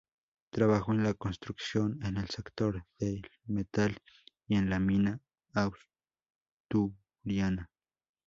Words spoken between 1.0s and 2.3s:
la construcción, en el